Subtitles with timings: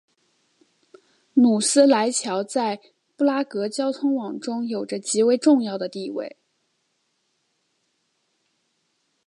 [1.35, 2.81] 努斯莱桥在
[3.15, 6.37] 布拉格交通网中有着极为重要的地位。